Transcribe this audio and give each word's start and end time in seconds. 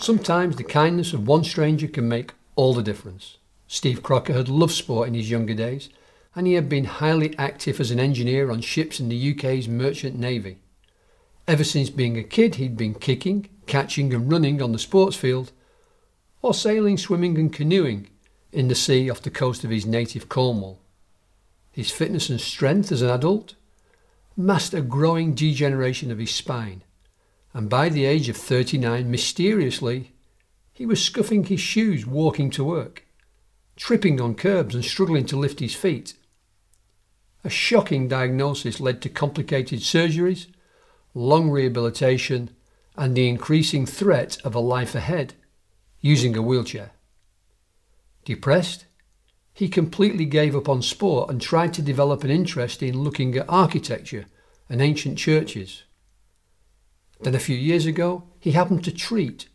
Sometimes 0.00 0.56
the 0.56 0.64
kindness 0.64 1.12
of 1.12 1.28
one 1.28 1.44
stranger 1.44 1.86
can 1.86 2.08
make 2.08 2.32
all 2.56 2.72
the 2.72 2.82
difference. 2.82 3.36
Steve 3.68 4.02
Crocker 4.02 4.32
had 4.32 4.48
loved 4.48 4.72
sport 4.72 5.08
in 5.08 5.12
his 5.12 5.30
younger 5.30 5.52
days, 5.52 5.90
and 6.34 6.46
he 6.46 6.54
had 6.54 6.70
been 6.70 6.84
highly 6.84 7.36
active 7.36 7.78
as 7.78 7.90
an 7.90 8.00
engineer 8.00 8.50
on 8.50 8.62
ships 8.62 8.98
in 8.98 9.10
the 9.10 9.32
UK's 9.32 9.68
merchant 9.68 10.18
navy. 10.18 10.56
Ever 11.46 11.64
since 11.64 11.90
being 11.90 12.16
a 12.16 12.22
kid, 12.22 12.54
he'd 12.54 12.78
been 12.78 12.94
kicking, 12.94 13.50
catching, 13.66 14.14
and 14.14 14.32
running 14.32 14.62
on 14.62 14.72
the 14.72 14.78
sports 14.78 15.16
field, 15.16 15.52
or 16.40 16.54
sailing, 16.54 16.96
swimming, 16.96 17.36
and 17.36 17.52
canoeing 17.52 18.08
in 18.52 18.68
the 18.68 18.74
sea 18.74 19.10
off 19.10 19.20
the 19.20 19.30
coast 19.30 19.64
of 19.64 19.70
his 19.70 19.84
native 19.84 20.30
Cornwall. 20.30 20.80
His 21.72 21.90
fitness 21.90 22.30
and 22.30 22.40
strength 22.40 22.90
as 22.90 23.02
an 23.02 23.10
adult 23.10 23.54
masked 24.34 24.72
a 24.72 24.80
growing 24.80 25.34
degeneration 25.34 26.10
of 26.10 26.18
his 26.18 26.34
spine, 26.34 26.84
and 27.52 27.68
by 27.68 27.88
the 27.88 28.04
age 28.04 28.28
of 28.28 28.36
39, 28.36 29.10
mysteriously, 29.10 30.12
he 30.72 30.86
was 30.86 31.02
scuffing 31.02 31.44
his 31.44 31.60
shoes 31.60 32.06
walking 32.06 32.50
to 32.50 32.64
work, 32.64 33.04
tripping 33.76 34.20
on 34.20 34.34
curbs 34.34 34.74
and 34.74 34.84
struggling 34.84 35.26
to 35.26 35.36
lift 35.36 35.60
his 35.60 35.74
feet. 35.74 36.14
A 37.42 37.50
shocking 37.50 38.08
diagnosis 38.08 38.80
led 38.80 39.02
to 39.02 39.08
complicated 39.08 39.80
surgeries, 39.80 40.46
long 41.14 41.50
rehabilitation, 41.50 42.50
and 42.96 43.16
the 43.16 43.28
increasing 43.28 43.86
threat 43.86 44.38
of 44.44 44.54
a 44.54 44.60
life 44.60 44.94
ahead 44.94 45.34
using 46.00 46.36
a 46.36 46.42
wheelchair. 46.42 46.92
Depressed, 48.24 48.86
he 49.52 49.68
completely 49.68 50.24
gave 50.24 50.54
up 50.54 50.68
on 50.68 50.82
sport 50.82 51.30
and 51.30 51.40
tried 51.40 51.74
to 51.74 51.82
develop 51.82 52.24
an 52.24 52.30
interest 52.30 52.82
in 52.82 53.02
looking 53.02 53.36
at 53.36 53.46
architecture 53.48 54.26
and 54.68 54.80
ancient 54.80 55.18
churches. 55.18 55.82
Then 57.22 57.34
a 57.34 57.40
few 57.40 57.56
years 57.56 57.86
ago, 57.86 58.24
he 58.38 58.52
happened 58.52 58.84
to 58.84 58.92
treat 58.92 59.48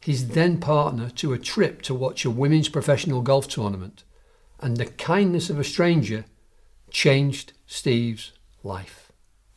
his 0.00 0.28
then 0.28 0.58
partner 0.58 1.10
to 1.10 1.32
a 1.32 1.38
trip 1.38 1.82
to 1.82 1.94
watch 1.94 2.24
a 2.24 2.30
women's 2.30 2.68
professional 2.68 3.22
golf 3.22 3.48
tournament, 3.48 4.04
and 4.60 4.76
the 4.76 4.86
kindness 4.86 5.50
of 5.50 5.58
a 5.58 5.64
stranger 5.64 6.24
changed 6.90 7.52
Steve's 7.66 8.32
life. 8.62 9.10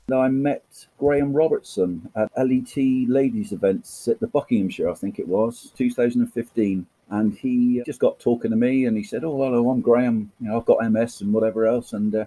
Now, 0.09 0.21
I 0.21 0.29
met 0.29 0.87
Graham 0.97 1.33
Robertson 1.33 2.09
at 2.15 2.31
LET 2.35 2.75
ladies 2.75 3.51
events 3.51 4.07
at 4.07 4.19
the 4.19 4.27
Buckinghamshire, 4.27 4.89
I 4.89 4.95
think 4.95 5.19
it 5.19 5.27
was, 5.27 5.71
2015 5.77 6.87
and 7.11 7.33
he 7.33 7.81
just 7.85 7.99
got 7.99 8.19
talking 8.19 8.51
to 8.51 8.57
me 8.57 8.85
and 8.85 8.95
he 8.95 9.03
said 9.03 9.23
oh 9.23 9.35
hello 9.43 9.69
i'm 9.69 9.81
graham 9.81 10.31
you 10.39 10.47
know 10.47 10.57
i've 10.57 10.65
got 10.65 10.77
ms 10.91 11.21
and 11.21 11.33
whatever 11.33 11.65
else 11.65 11.93
and 11.93 12.13
uh, 12.15 12.25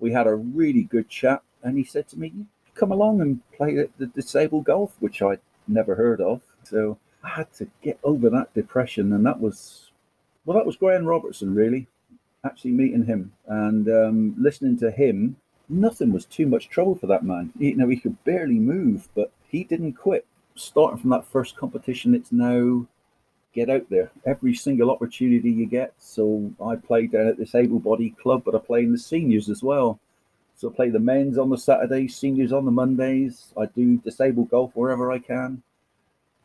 we 0.00 0.12
had 0.12 0.26
a 0.26 0.34
really 0.34 0.84
good 0.84 1.08
chat 1.08 1.42
and 1.62 1.76
he 1.76 1.84
said 1.84 2.06
to 2.06 2.18
me 2.18 2.32
come 2.78 2.92
along 2.92 3.20
and 3.20 3.40
play 3.52 3.74
the, 3.74 3.88
the 3.98 4.06
disabled 4.06 4.64
golf 4.64 4.94
which 5.00 5.20
i'd 5.22 5.40
never 5.66 5.94
heard 5.94 6.20
of. 6.20 6.40
So 6.64 6.98
i 7.24 7.28
had 7.28 7.52
to 7.54 7.66
get 7.82 7.98
over 8.04 8.30
that 8.30 8.54
depression 8.54 9.12
and 9.12 9.26
that 9.26 9.40
was 9.40 9.90
well 10.44 10.56
that 10.56 10.66
was 10.66 10.76
graham 10.76 11.04
robertson 11.04 11.54
really 11.54 11.88
actually 12.44 12.70
meeting 12.70 13.04
him 13.04 13.32
and 13.46 13.88
um, 13.88 14.34
listening 14.38 14.78
to 14.78 14.90
him. 14.90 15.36
Nothing 15.68 16.12
was 16.12 16.24
too 16.24 16.46
much 16.46 16.68
trouble 16.68 16.94
for 16.94 17.06
that 17.08 17.24
man. 17.24 17.52
You 17.58 17.76
know 17.76 17.88
he 17.88 17.96
could 17.96 18.22
barely 18.24 18.58
move 18.58 19.08
but 19.14 19.32
he 19.48 19.64
didn't 19.64 19.94
quit. 19.94 20.26
Starting 20.54 20.98
from 20.98 21.10
that 21.10 21.26
first 21.26 21.56
competition 21.56 22.14
it's 22.14 22.32
now 22.32 22.86
get 23.54 23.70
out 23.70 23.88
there. 23.90 24.10
Every 24.24 24.54
single 24.54 24.90
opportunity 24.90 25.50
you 25.50 25.66
get. 25.66 25.92
So 25.98 26.50
I 26.64 26.76
play 26.76 27.06
down 27.06 27.26
at 27.26 27.38
this 27.38 27.54
able 27.54 27.80
bodied 27.80 28.18
club, 28.18 28.42
but 28.44 28.54
I 28.54 28.58
play 28.58 28.82
in 28.82 28.92
the 28.92 28.98
seniors 28.98 29.48
as 29.48 29.62
well. 29.62 29.98
So 30.58 30.68
I 30.68 30.72
play 30.74 30.90
the 30.90 30.98
men's 30.98 31.38
on 31.38 31.50
the 31.50 31.56
Saturdays, 31.56 32.16
seniors 32.16 32.52
on 32.52 32.64
the 32.64 32.72
Mondays. 32.72 33.52
I 33.56 33.66
do 33.66 33.98
disabled 33.98 34.50
golf 34.50 34.72
wherever 34.74 35.12
I 35.12 35.20
can. 35.20 35.62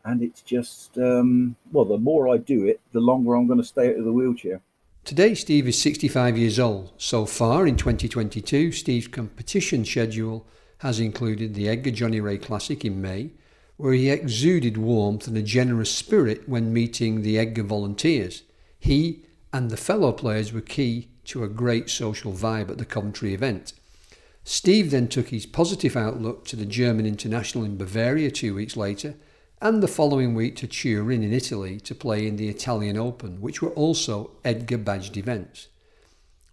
And 0.06 0.22
it's 0.22 0.44
just, 0.44 1.00
um, 1.00 1.56
well, 1.72 1.86
the 1.86 1.98
more 1.98 2.30
I 2.30 2.38
do 2.38 2.64
it, 2.64 2.80
the 2.92 3.00
longer 3.00 3.34
I'm 3.34 3.48
going 3.48 3.60
to 3.60 3.66
stay 3.66 3.90
out 3.90 3.98
of 3.98 4.06
the 4.06 4.14
wheelchair. 4.14 4.62
Today, 5.04 5.34
Steve 5.34 5.68
is 5.68 5.82
65 5.82 6.38
years 6.38 6.60
old. 6.60 6.94
So 6.96 7.26
far 7.26 7.66
in 7.66 7.76
2022, 7.76 8.72
Steve's 8.72 9.08
competition 9.08 9.84
schedule 9.84 10.46
has 10.80 11.00
included 11.00 11.56
the 11.56 11.68
EDGA 11.68 11.94
Johnny 11.94 12.22
Ray 12.22 12.38
Classic 12.38 12.86
in 12.86 13.02
May, 13.02 13.32
where 13.78 13.94
he 13.94 14.12
exuded 14.12 14.78
warmth 14.78 15.28
and 15.28 15.36
a 15.38 15.42
generous 15.42 15.92
spirit 15.92 16.48
when 16.48 16.72
meeting 16.72 17.24
the 17.24 17.40
EDGA 17.40 17.64
volunteers. 17.64 18.44
He 18.78 19.26
and 19.52 19.72
the 19.72 19.78
fellow 19.78 20.12
players 20.12 20.54
were 20.54 20.62
key 20.62 21.10
to 21.26 21.44
a 21.44 21.50
great 21.50 21.90
social 21.90 22.32
vibe 22.32 22.70
at 22.70 22.78
the 22.78 22.86
Coventry 22.86 23.34
event. 23.34 23.74
Steve 24.44 24.92
then 24.92 25.08
took 25.08 25.30
his 25.30 25.46
positive 25.46 25.96
outlook 25.96 26.46
to 26.46 26.56
the 26.56 26.66
German 26.66 27.06
International 27.06 27.64
in 27.64 27.78
Bavaria 27.78 28.30
two 28.30 28.54
weeks 28.54 28.76
later, 28.76 29.16
and 29.62 29.82
the 29.82 29.88
following 29.88 30.36
week 30.36 30.58
to 30.58 30.68
Turin 30.68 31.24
in 31.24 31.32
Italy 31.32 31.80
to 31.80 31.96
play 31.96 32.28
in 32.28 32.36
the 32.36 32.50
Italian 32.50 32.98
Open, 32.98 33.40
which 33.40 33.62
were 33.62 33.72
also 33.72 34.32
EDGA 34.44 34.78
badged 34.80 35.16
events. 35.16 35.70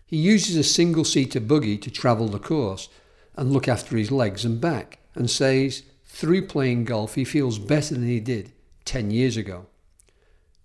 He 0.07 0.17
uses 0.17 0.57
a 0.57 0.63
single 0.63 1.05
seater 1.05 1.41
buggy 1.41 1.77
to 1.79 1.91
travel 1.91 2.29
the 2.29 2.39
course 2.39 2.89
and 3.37 3.53
look 3.53 3.67
after 3.67 3.97
his 3.97 4.13
legs 4.13 4.45
and 4.45 4.61
back, 4.61 5.01
and 5.15 5.29
says, 5.29 5.83
through 6.05 6.47
playing 6.47 6.85
golf, 6.85 7.15
he 7.15 7.25
feels 7.25 7.59
better 7.59 7.95
than 7.95 8.07
he 8.07 8.21
did 8.21 8.53
10 8.85 9.11
years 9.11 9.37
ago. 9.37 9.67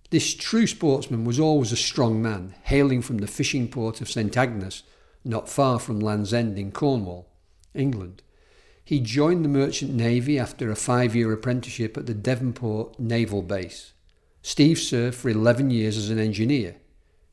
This 0.09 0.35
true 0.35 0.68
sportsman 0.68 1.25
was 1.25 1.40
always 1.40 1.72
a 1.72 1.78
strong 1.78 2.22
man, 2.22 2.53
hailing 2.64 3.02
from 3.02 3.19
the 3.19 3.28
fishing 3.28 3.68
port 3.68 4.02
of 4.02 4.09
St 4.09 4.35
Agnes, 4.38 4.84
not 5.25 5.50
far 5.50 5.80
from 5.80 6.00
Land's 6.00 6.34
End 6.34 6.58
in 6.58 6.72
Cornwall, 6.72 7.28
England. 7.74 8.22
He 8.84 9.00
joined 9.00 9.44
the 9.44 9.50
Merchant 9.50 9.94
Navy 9.94 10.38
after 10.38 10.69
a 10.69 10.75
five 10.75 11.16
year 11.16 11.34
apprenticeship 11.34 11.97
at 11.97 12.06
the 12.06 12.13
Devonport 12.13 13.00
Naval 13.00 13.41
Base. 13.41 13.94
Steve 14.44 14.78
served 14.78 15.18
for 15.18 15.30
11 15.30 15.72
years 15.72 15.97
as 15.97 16.12
an 16.12 16.19
engineer. 16.19 16.75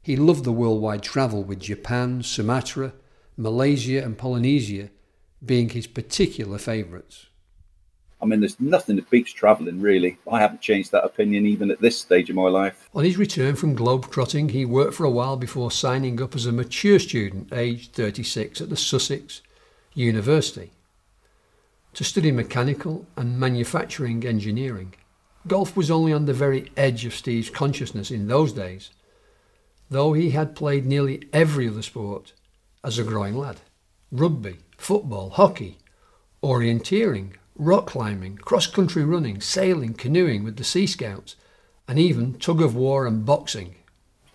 He 0.01 0.17
loved 0.17 0.45
the 0.45 0.53
worldwide 0.53 1.03
travel 1.03 1.45
with 1.45 1.61
Japan, 1.61 2.23
Sumatra, 2.23 2.95
Malaysia, 3.37 4.03
and 4.03 4.17
Polynesia 4.17 4.89
being 5.45 5.69
his 5.69 5.87
particular 5.87 6.57
favourites. 6.57 7.27
I 8.23 8.27
mean, 8.27 8.41
there's 8.41 8.61
nothing 8.61 8.97
that 8.97 9.11
beats 9.11 9.33
travelling, 9.33 9.81
really. 9.81 10.17
I 10.31 10.39
haven't 10.39 10.61
changed 10.61 10.93
that 10.93 11.05
opinion 11.05 11.45
even 11.45 11.71
at 11.73 11.81
this 11.81 12.01
stage 12.01 12.31
of 12.31 12.37
my 12.37 12.49
life. 12.49 12.89
On 12.95 13.05
his 13.05 13.17
return 13.17 13.57
from 13.57 13.77
globetrotting, 13.77 14.51
he 14.51 14.65
worked 14.65 14.95
for 14.95 15.05
a 15.05 15.11
while 15.11 15.37
before 15.37 15.73
signing 15.73 16.23
up 16.23 16.37
as 16.37 16.47
a 16.47 16.53
mature 16.53 17.01
student, 17.01 17.53
aged 17.53 17.93
36, 17.93 18.61
at 18.61 18.71
the 18.71 18.77
Sussex 18.77 19.43
University 19.95 20.71
to 21.95 22.05
study 22.05 22.31
mechanical 22.31 23.07
and 23.17 23.39
manufacturing 23.39 24.25
engineering. 24.25 24.95
Golf 25.47 25.77
was 25.77 25.91
only 25.91 26.13
on 26.13 26.27
the 26.27 26.33
very 26.33 26.71
edge 26.77 27.05
of 27.05 27.15
Steve's 27.15 27.51
consciousness 27.51 28.11
in 28.11 28.29
those 28.29 28.53
days, 28.53 28.91
though 29.91 30.13
he 30.13 30.31
had 30.31 30.57
played 30.57 30.87
nearly 30.87 31.29
every 31.33 31.69
other 31.69 31.83
sport 31.83 32.33
as 32.85 32.99
a 32.99 33.05
growing 33.05 33.37
lad 33.37 33.61
rugby, 34.11 34.59
football, 34.77 35.31
hockey, 35.31 35.79
orienteering, 36.43 37.33
rock 37.57 37.87
climbing, 37.87 38.37
cross 38.37 38.67
country 38.67 39.05
running, 39.05 39.41
sailing, 39.41 39.95
canoeing 39.95 40.45
with 40.45 40.57
the 40.57 40.65
Sea 40.65 40.87
Scouts, 40.87 41.37
and 41.89 41.99
even 41.99 42.35
tug 42.35 42.61
of 42.61 42.75
war 42.75 43.07
and 43.07 43.25
boxing. 43.25 43.77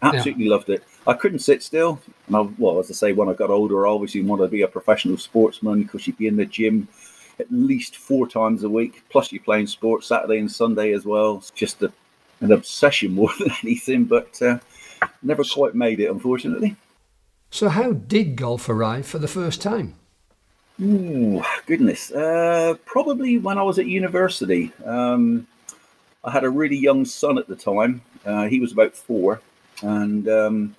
Absolutely 0.01 0.45
yeah. 0.45 0.51
loved 0.51 0.69
it. 0.69 0.83
I 1.07 1.13
couldn't 1.13 1.39
sit 1.39 1.63
still. 1.63 1.99
And 2.27 2.35
I, 2.35 2.41
well, 2.57 2.79
as 2.79 2.91
I 2.91 2.93
say, 2.93 3.13
when 3.13 3.29
I 3.29 3.33
got 3.33 3.49
older, 3.49 3.87
I 3.87 3.91
obviously 3.91 4.21
wanted 4.21 4.43
to 4.43 4.49
be 4.49 4.61
a 4.61 4.67
professional 4.67 5.17
sportsman 5.17 5.83
because 5.83 6.05
you'd 6.05 6.17
be 6.17 6.27
in 6.27 6.35
the 6.35 6.45
gym 6.45 6.87
at 7.39 7.51
least 7.51 7.95
four 7.95 8.27
times 8.27 8.63
a 8.63 8.69
week. 8.69 9.03
Plus, 9.09 9.31
you're 9.31 9.41
playing 9.43 9.67
sports 9.67 10.07
Saturday 10.07 10.39
and 10.39 10.51
Sunday 10.51 10.93
as 10.93 11.05
well. 11.05 11.37
It's 11.37 11.51
just 11.51 11.81
a, 11.81 11.91
an 12.41 12.51
obsession 12.51 13.13
more 13.15 13.31
than 13.39 13.51
anything, 13.63 14.05
but 14.05 14.39
uh, 14.41 14.59
never 15.23 15.43
quite 15.43 15.75
made 15.75 15.99
it, 15.99 16.11
unfortunately. 16.11 16.75
So, 17.49 17.69
how 17.69 17.93
did 17.93 18.35
golf 18.35 18.67
arrive 18.67 19.07
for 19.07 19.19
the 19.19 19.27
first 19.27 19.61
time? 19.61 19.95
Ooh, 20.79 21.43
goodness. 21.65 22.11
Uh, 22.11 22.75
probably 22.85 23.39
when 23.39 23.57
I 23.57 23.63
was 23.63 23.79
at 23.79 23.87
university. 23.87 24.71
Um, 24.85 25.47
I 26.23 26.31
had 26.31 26.43
a 26.43 26.49
really 26.49 26.77
young 26.77 27.03
son 27.03 27.37
at 27.39 27.47
the 27.47 27.55
time. 27.55 28.01
Uh, 28.25 28.45
he 28.45 28.59
was 28.59 28.73
about 28.73 28.95
four. 28.95 29.41
And 29.81 30.27
um, 30.29 30.75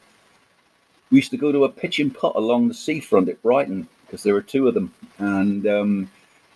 we 1.10 1.16
used 1.16 1.32
to 1.32 1.36
go 1.36 1.50
to 1.50 1.64
a 1.64 1.68
pitch 1.68 1.98
and 1.98 2.14
putt 2.14 2.36
along 2.36 2.68
the 2.68 2.74
seafront 2.74 3.28
at 3.28 3.42
Brighton 3.42 3.88
because 4.06 4.22
there 4.22 4.34
were 4.34 4.42
two 4.42 4.68
of 4.68 4.74
them. 4.74 4.94
And 5.18 5.66
um, 5.66 6.10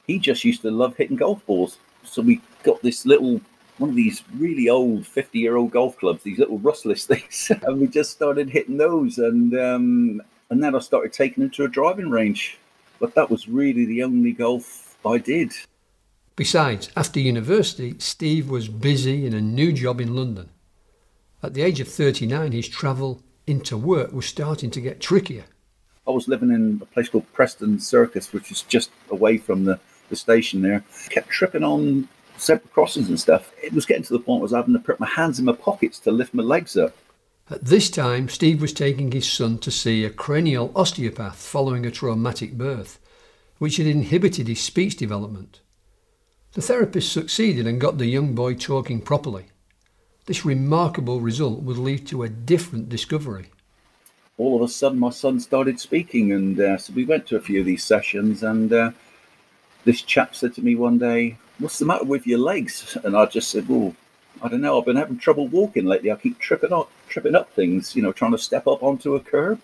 he 0.06 0.18
just 0.18 0.44
used 0.44 0.62
to 0.62 0.70
love 0.70 0.96
hitting 0.96 1.16
golf 1.16 1.44
balls. 1.44 1.78
So 2.04 2.22
we 2.22 2.40
got 2.62 2.80
this 2.82 3.04
little, 3.06 3.40
one 3.78 3.90
of 3.90 3.96
these 3.96 4.22
really 4.36 4.68
old 4.68 5.04
50 5.04 5.38
year 5.38 5.56
old 5.56 5.72
golf 5.72 5.98
clubs, 5.98 6.22
these 6.22 6.38
little 6.38 6.58
rustless 6.60 7.06
things. 7.06 7.50
and 7.62 7.80
we 7.80 7.88
just 7.88 8.12
started 8.12 8.50
hitting 8.50 8.76
those. 8.76 9.18
And, 9.18 9.52
um, 9.58 10.22
and 10.50 10.62
then 10.62 10.76
I 10.76 10.78
started 10.78 11.12
taking 11.12 11.42
him 11.42 11.50
to 11.50 11.64
a 11.64 11.68
driving 11.68 12.08
range 12.08 12.58
but 13.02 13.16
that 13.16 13.28
was 13.28 13.48
really 13.48 13.84
the 13.84 14.04
only 14.04 14.30
golf 14.30 14.96
I 15.04 15.18
did. 15.18 15.52
Besides, 16.36 16.88
after 16.96 17.18
university, 17.18 17.96
Steve 17.98 18.48
was 18.48 18.68
busy 18.68 19.26
in 19.26 19.34
a 19.34 19.40
new 19.40 19.72
job 19.72 20.00
in 20.00 20.14
London. 20.14 20.50
At 21.42 21.52
the 21.52 21.62
age 21.62 21.80
of 21.80 21.88
39, 21.88 22.52
his 22.52 22.68
travel 22.68 23.20
into 23.44 23.76
work 23.76 24.12
was 24.12 24.26
starting 24.26 24.70
to 24.70 24.80
get 24.80 25.00
trickier. 25.00 25.46
I 26.06 26.12
was 26.12 26.28
living 26.28 26.52
in 26.52 26.78
a 26.80 26.86
place 26.86 27.08
called 27.08 27.30
Preston 27.32 27.80
Circus, 27.80 28.32
which 28.32 28.52
is 28.52 28.62
just 28.62 28.92
away 29.10 29.36
from 29.36 29.64
the, 29.64 29.80
the 30.08 30.14
station 30.14 30.62
there. 30.62 30.84
Kept 31.10 31.28
tripping 31.28 31.64
on 31.64 32.08
separate 32.36 32.72
crosses 32.72 33.08
and 33.08 33.18
stuff. 33.18 33.50
It 33.60 33.72
was 33.72 33.84
getting 33.84 34.04
to 34.04 34.12
the 34.12 34.20
point 34.20 34.42
where 34.42 34.42
I 34.42 34.50
was 34.50 34.52
having 34.52 34.74
to 34.74 34.78
put 34.78 35.00
my 35.00 35.08
hands 35.08 35.40
in 35.40 35.44
my 35.44 35.54
pockets 35.54 35.98
to 36.00 36.12
lift 36.12 36.34
my 36.34 36.44
legs 36.44 36.76
up. 36.76 36.96
At 37.52 37.66
this 37.66 37.90
time, 37.90 38.30
Steve 38.30 38.62
was 38.62 38.72
taking 38.72 39.12
his 39.12 39.30
son 39.30 39.58
to 39.58 39.70
see 39.70 40.06
a 40.06 40.10
cranial 40.10 40.72
osteopath 40.74 41.36
following 41.36 41.84
a 41.84 41.90
traumatic 41.90 42.56
birth, 42.56 42.98
which 43.58 43.76
had 43.76 43.86
inhibited 43.86 44.48
his 44.48 44.62
speech 44.62 44.96
development. 44.96 45.60
The 46.54 46.62
therapist 46.62 47.12
succeeded 47.12 47.66
and 47.66 47.78
got 47.78 47.98
the 47.98 48.06
young 48.06 48.34
boy 48.34 48.54
talking 48.54 49.02
properly. 49.02 49.48
This 50.24 50.46
remarkable 50.46 51.20
result 51.20 51.60
would 51.60 51.76
lead 51.76 52.06
to 52.06 52.22
a 52.22 52.30
different 52.30 52.88
discovery. 52.88 53.50
All 54.38 54.56
of 54.56 54.62
a 54.62 54.72
sudden, 54.72 54.98
my 54.98 55.10
son 55.10 55.38
started 55.38 55.78
speaking, 55.78 56.32
and 56.32 56.58
uh, 56.58 56.78
so 56.78 56.94
we 56.94 57.04
went 57.04 57.26
to 57.26 57.36
a 57.36 57.40
few 57.42 57.60
of 57.60 57.66
these 57.66 57.84
sessions. 57.84 58.42
And 58.42 58.72
uh, 58.72 58.92
this 59.84 60.00
chap 60.00 60.34
said 60.34 60.54
to 60.54 60.62
me 60.62 60.74
one 60.74 60.96
day, 60.96 61.36
What's 61.58 61.78
the 61.78 61.84
matter 61.84 62.04
with 62.04 62.26
your 62.26 62.38
legs? 62.38 62.96
And 63.04 63.14
I 63.14 63.26
just 63.26 63.50
said, 63.50 63.68
Well, 63.68 63.94
I 64.40 64.48
don't 64.48 64.62
know. 64.62 64.78
I've 64.78 64.86
been 64.86 64.96
having 64.96 65.18
trouble 65.18 65.48
walking 65.48 65.84
lately. 65.84 66.10
I 66.10 66.16
keep 66.16 66.38
tripping 66.38 66.72
up, 66.72 66.90
tripping 67.12 67.34
up 67.34 67.50
things, 67.52 67.94
you 67.94 68.02
know, 68.02 68.12
trying 68.12 68.32
to 68.32 68.38
step 68.38 68.66
up 68.66 68.82
onto 68.82 69.14
a 69.14 69.20
curb. 69.20 69.60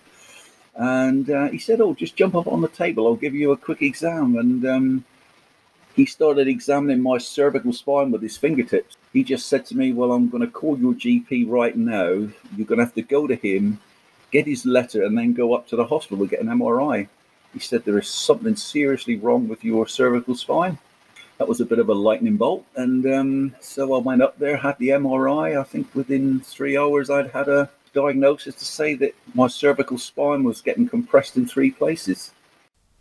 And 0.75 1.29
uh, 1.29 1.49
he 1.49 1.57
said, 1.57 1.81
"Oh, 1.81 1.93
just 1.93 2.15
jump 2.15 2.35
up 2.35 2.47
on 2.47 2.61
the 2.61 2.69
table. 2.69 3.07
I'll 3.07 3.15
give 3.15 3.35
you 3.35 3.51
a 3.51 3.57
quick 3.57 3.81
exam." 3.81 4.37
And 4.37 4.65
um, 4.65 5.05
he 5.95 6.05
started 6.05 6.47
examining 6.47 7.01
my 7.01 7.17
cervical 7.17 7.73
spine 7.73 8.11
with 8.11 8.21
his 8.21 8.37
fingertips. 8.37 8.95
He 9.11 9.23
just 9.23 9.47
said 9.47 9.65
to 9.67 9.77
me, 9.77 9.91
"Well, 9.91 10.11
I'm 10.11 10.29
going 10.29 10.45
to 10.45 10.51
call 10.51 10.79
your 10.79 10.93
GP 10.93 11.49
right 11.49 11.75
now. 11.75 12.09
You're 12.55 12.69
going 12.69 12.77
to 12.77 12.85
have 12.85 12.93
to 12.95 13.01
go 13.01 13.27
to 13.27 13.35
him, 13.35 13.79
get 14.31 14.45
his 14.45 14.65
letter, 14.65 15.03
and 15.03 15.17
then 15.17 15.33
go 15.33 15.53
up 15.53 15.67
to 15.69 15.75
the 15.75 15.85
hospital 15.85 16.21
and 16.21 16.29
get 16.29 16.41
an 16.41 16.47
MRI." 16.47 17.07
He 17.51 17.59
said 17.59 17.83
there 17.83 17.97
is 17.97 18.07
something 18.07 18.55
seriously 18.55 19.17
wrong 19.17 19.47
with 19.47 19.63
your 19.63 19.87
cervical 19.87 20.35
spine 20.35 20.77
that 21.39 21.47
was 21.47 21.61
a 21.61 21.65
bit 21.65 21.79
of 21.79 21.89
a 21.89 21.93
lightning 21.93 22.35
bolt. 22.35 22.65
And 22.75 23.05
um, 23.07 23.55
so 23.61 23.93
I 23.95 23.99
went 23.99 24.21
up 24.21 24.37
there, 24.37 24.57
had 24.57 24.77
the 24.77 24.89
MRI. 24.89 25.59
I 25.59 25.63
think 25.63 25.87
within 25.95 26.41
three 26.41 26.77
hours, 26.77 27.09
I'd 27.09 27.31
had 27.31 27.47
a 27.47 27.69
diagnosis 27.93 28.55
to 28.55 28.65
say 28.65 28.93
that 28.95 29.15
my 29.33 29.47
cervical 29.47 29.97
spine 29.97 30.43
was 30.43 30.61
getting 30.61 30.87
compressed 30.87 31.37
in 31.37 31.47
three 31.47 31.71
places. 31.71 32.31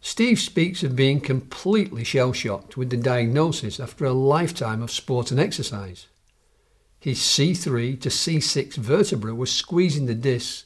Steve 0.01 0.39
speaks 0.39 0.85
of 0.85 0.95
being 0.95 1.21
completely 1.21 2.05
shell 2.05 2.33
shocked 2.33 2.77
with 2.77 2.91
the 2.91 2.97
diagnosis 2.97 3.81
after 3.81 4.05
a 4.05 4.13
lifetime 4.13 4.81
of 4.83 4.93
sport 4.93 5.33
and 5.33 5.41
exercise. 5.41 6.07
His 7.01 7.19
C3 7.19 8.01
to 8.01 8.09
C6 8.09 8.75
vertebra 8.77 9.35
was 9.35 9.53
squeezing 9.53 10.07
the 10.07 10.15
discs 10.15 10.65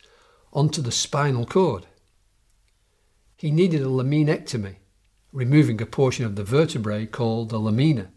onto 0.53 0.83
the 0.83 0.93
spinal 0.93 1.47
cord. 1.47 1.87
He 3.37 3.51
needed 3.51 3.81
a 3.81 3.87
laminectomy, 3.87 4.77
removing 5.33 5.81
a 5.81 5.87
portion 5.87 6.25
of 6.25 6.37
the 6.37 6.45
vertebrae 6.45 7.07
called 7.07 7.49
the 7.49 7.59
lamina, 7.59 8.09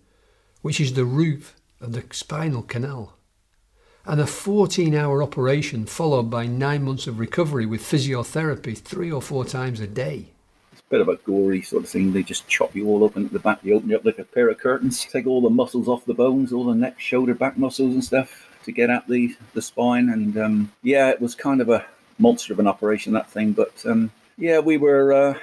which 0.62 0.82
is 0.82 0.94
the 0.94 1.06
roof 1.06 1.56
of 1.80 1.94
the 1.94 2.04
spinal 2.12 2.62
canal. 2.62 3.14
And 4.06 4.22
a 4.22 4.28
14 4.28 4.94
hour 4.94 5.24
operation 5.24 5.86
followed 5.86 6.30
by 6.30 6.46
nine 6.46 6.84
months 6.84 7.08
of 7.08 7.20
recovery 7.20 7.66
with 7.66 7.82
physiotherapy 7.82 8.78
three 8.78 9.12
or 9.12 9.22
four 9.22 9.46
times 9.46 9.80
a 9.80 9.88
day. 9.88 10.28
It's 10.72 10.82
a 10.82 10.90
bit 10.90 11.02
of 11.02 11.08
a 11.08 11.16
gory 11.16 11.62
sort 11.62 11.84
of 11.84 11.90
thing. 11.90 12.12
They 12.12 12.22
just 12.22 12.48
chop 12.48 12.76
you 12.76 12.88
all 12.88 13.04
up 13.06 13.16
and 13.16 13.26
at 13.26 13.34
the 13.34 13.40
back, 13.40 13.62
they 13.62 13.72
open 13.72 13.90
you 13.90 13.96
up 13.96 14.06
like 14.06 14.20
a 14.20 14.26
pair 14.26 14.50
of 14.50 14.60
curtains, 14.60 15.06
take 15.06 15.26
all 15.26 15.42
the 15.42 15.50
muscles 15.50 15.88
off 15.88 16.06
the 16.06 16.14
bones, 16.14 16.54
all 16.54 16.66
the 16.66 16.76
neck, 16.76 17.00
shoulder, 17.00 17.34
back 17.34 17.58
muscles 17.58 17.94
and 17.94 18.04
stuff 18.04 18.48
to 18.64 18.72
get 18.72 18.90
at 18.90 19.08
the, 19.08 19.36
the 19.54 19.62
spine. 19.62 20.10
And 20.10 20.38
um, 20.38 20.72
yeah, 20.84 21.10
it 21.10 21.22
was 21.22 21.34
kind 21.34 21.62
of 21.62 21.70
a 21.70 21.86
monster 22.20 22.54
of 22.54 22.60
an 22.60 22.68
operation, 22.68 23.14
that 23.14 23.32
thing. 23.32 23.54
But 23.54 23.84
um, 23.86 24.12
yeah, 24.38 24.60
we 24.60 24.78
were. 24.78 25.14
Uh, 25.14 25.40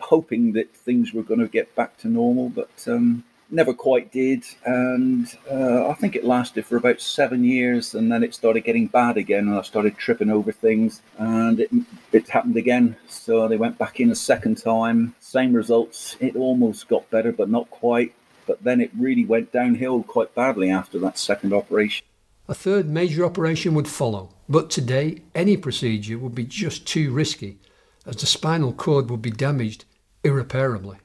hoping 0.00 0.52
that 0.52 0.74
things 0.74 1.12
were 1.12 1.22
going 1.22 1.40
to 1.40 1.48
get 1.48 1.74
back 1.74 1.96
to 1.98 2.08
normal, 2.08 2.48
but 2.48 2.70
um, 2.86 3.24
never 3.50 3.72
quite 3.72 4.12
did. 4.12 4.44
And 4.64 5.26
uh, 5.50 5.88
I 5.88 5.94
think 5.94 6.16
it 6.16 6.24
lasted 6.24 6.66
for 6.66 6.76
about 6.76 7.00
seven 7.00 7.44
years, 7.44 7.94
and 7.94 8.10
then 8.10 8.22
it 8.22 8.34
started 8.34 8.64
getting 8.64 8.88
bad 8.88 9.16
again, 9.16 9.48
and 9.48 9.58
I 9.58 9.62
started 9.62 9.96
tripping 9.96 10.30
over 10.30 10.52
things, 10.52 11.02
and 11.18 11.60
it, 11.60 11.70
it 12.12 12.28
happened 12.28 12.56
again. 12.56 12.96
So 13.08 13.48
they 13.48 13.56
went 13.56 13.78
back 13.78 14.00
in 14.00 14.10
a 14.10 14.16
second 14.16 14.56
time, 14.58 15.14
same 15.20 15.52
results. 15.52 16.16
It 16.20 16.36
almost 16.36 16.88
got 16.88 17.10
better, 17.10 17.32
but 17.32 17.48
not 17.48 17.70
quite. 17.70 18.14
But 18.46 18.62
then 18.62 18.80
it 18.82 18.90
really 18.98 19.24
went 19.24 19.52
downhill 19.52 20.02
quite 20.02 20.34
badly 20.34 20.70
after 20.70 20.98
that 20.98 21.18
second 21.18 21.54
operation. 21.54 22.04
A 22.46 22.54
third 22.54 22.90
major 22.90 23.24
operation 23.24 23.72
would 23.72 23.88
follow, 23.88 24.34
but 24.50 24.68
today 24.68 25.22
any 25.34 25.56
procedure 25.56 26.18
would 26.18 26.34
be 26.34 26.44
just 26.44 26.86
too 26.86 27.10
risky 27.10 27.58
as 28.06 28.16
the 28.16 28.26
spinal 28.26 28.72
cord 28.72 29.10
would 29.10 29.22
be 29.22 29.30
damaged 29.30 29.84
irreparably. 30.22 30.98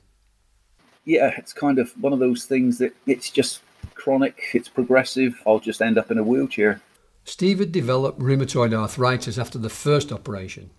Yeah, 1.05 1.31
it's 1.37 1.53
kind 1.53 1.79
of 1.79 1.91
one 2.01 2.13
of 2.13 2.19
those 2.19 2.45
things 2.45 2.77
that 2.77 2.93
it's 3.05 3.29
just 3.29 3.61
chronic, 3.95 4.41
it's 4.53 4.69
progressive. 4.69 5.41
I'll 5.45 5.59
just 5.59 5.81
end 5.81 5.97
up 5.97 6.11
in 6.11 6.17
a 6.17 6.23
wheelchair. 6.23 6.81
Steve 7.23 7.59
had 7.59 7.71
developed 7.71 8.19
rheumatoid 8.19 8.73
arthritis 8.73 9.37
after 9.37 9.57
the 9.57 9.69
first 9.69 10.11
operation. 10.11 10.69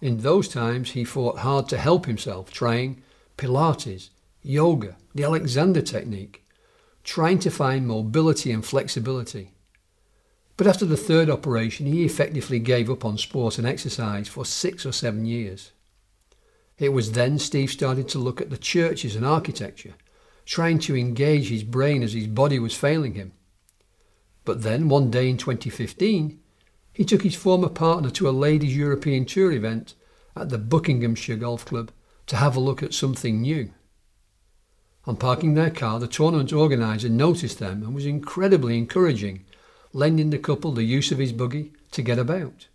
In 0.00 0.18
those 0.18 0.48
times, 0.48 0.92
he 0.92 1.04
fought 1.04 1.38
hard 1.40 1.68
to 1.68 1.78
help 1.78 2.06
himself, 2.06 2.50
trying 2.50 3.02
Pilates, 3.36 4.10
yoga, 4.42 4.96
the 5.14 5.24
Alexander 5.24 5.82
technique, 5.82 6.42
trying 7.04 7.38
to 7.40 7.50
find 7.50 7.86
mobility 7.86 8.50
and 8.50 8.64
flexibility. 8.64 9.52
But 10.60 10.66
after 10.66 10.84
the 10.84 10.94
third 10.94 11.30
operation, 11.30 11.86
he 11.86 12.04
effectively 12.04 12.58
gave 12.58 12.90
up 12.90 13.02
on 13.02 13.16
sport 13.16 13.56
and 13.56 13.66
exercise 13.66 14.28
for 14.28 14.44
six 14.44 14.84
or 14.84 14.92
seven 14.92 15.24
years. 15.24 15.72
It 16.76 16.90
was 16.90 17.12
then 17.12 17.38
Steve 17.38 17.70
started 17.70 18.10
to 18.10 18.18
look 18.18 18.42
at 18.42 18.50
the 18.50 18.58
churches 18.58 19.16
and 19.16 19.24
architecture, 19.24 19.94
trying 20.44 20.78
to 20.80 20.94
engage 20.94 21.48
his 21.48 21.64
brain 21.64 22.02
as 22.02 22.12
his 22.12 22.26
body 22.26 22.58
was 22.58 22.76
failing 22.76 23.14
him. 23.14 23.32
But 24.44 24.62
then, 24.62 24.90
one 24.90 25.10
day 25.10 25.30
in 25.30 25.38
2015, 25.38 26.38
he 26.92 27.04
took 27.06 27.22
his 27.22 27.34
former 27.34 27.70
partner 27.70 28.10
to 28.10 28.28
a 28.28 28.30
ladies' 28.30 28.76
European 28.76 29.24
Tour 29.24 29.52
event 29.52 29.94
at 30.36 30.50
the 30.50 30.58
Buckinghamshire 30.58 31.36
Golf 31.36 31.64
Club 31.64 31.90
to 32.26 32.36
have 32.36 32.54
a 32.54 32.60
look 32.60 32.82
at 32.82 32.92
something 32.92 33.40
new. 33.40 33.72
On 35.06 35.16
parking 35.16 35.54
their 35.54 35.70
car, 35.70 35.98
the 35.98 36.06
tournament 36.06 36.52
organiser 36.52 37.08
noticed 37.08 37.60
them 37.60 37.82
and 37.82 37.94
was 37.94 38.04
incredibly 38.04 38.76
encouraging 38.76 39.46
lending 39.92 40.30
the 40.30 40.38
couple 40.38 40.72
the 40.72 40.84
use 40.84 41.10
of 41.10 41.18
his 41.18 41.32
buggy 41.32 41.72
to 41.92 42.02
get 42.02 42.18
about, 42.18 42.68